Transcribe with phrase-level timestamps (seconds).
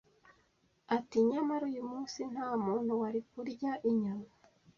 [0.95, 4.29] ati nyamara uyu munsi nta muntu wari kurya inyama